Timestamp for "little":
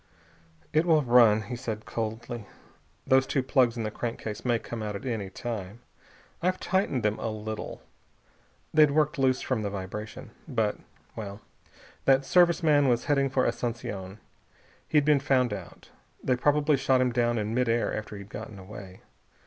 7.29-7.83